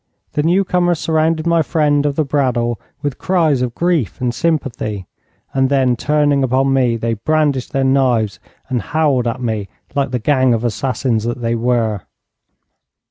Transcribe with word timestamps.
The 0.31 0.41
new 0.41 0.63
comers 0.63 0.97
surrounded 0.97 1.45
my 1.45 1.61
friend 1.61 2.07
of 2.07 2.15
the 2.15 2.25
brad 2.25 2.57
awl 2.57 2.79
with 3.03 3.19
cries 3.19 3.61
of 3.61 3.75
grief 3.75 4.19
and 4.19 4.33
sympathy, 4.33 5.05
and 5.53 5.69
then, 5.69 5.95
turning 5.95 6.43
upon 6.43 6.73
me, 6.73 6.97
they 6.97 7.13
brandished 7.13 7.71
their 7.71 7.83
knives 7.83 8.39
and 8.67 8.81
howled 8.81 9.27
at 9.27 9.43
me 9.43 9.69
like 9.93 10.09
the 10.09 10.17
gang 10.17 10.55
of 10.55 10.63
assassins 10.63 11.23
that 11.25 11.41
they 11.41 11.53
were. 11.53 12.01